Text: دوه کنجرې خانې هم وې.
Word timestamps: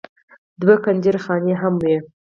دوه 0.61 0.75
کنجرې 0.83 1.19
خانې 1.25 1.53
هم 1.61 1.73
وې. 1.81 1.95